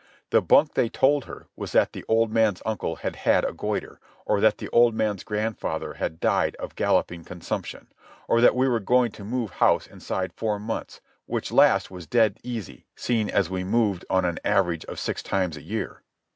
[0.31, 3.99] The bunk they told her was that the old man's uncle had had a goitre,
[4.25, 7.85] or that the old man's grandfather had died of galloping consumption,
[8.27, 12.39] or that we were going to move house inside four months, which last was dead
[12.41, 16.01] easy, seeing as we moved on an average of six times a year."